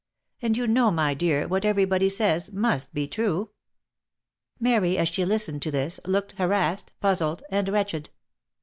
[0.41, 3.51] And you know, my dear, what every body says, must be true."
[4.59, 8.09] Mary, as she listened to this, looked harassed, puzzled, and wretched.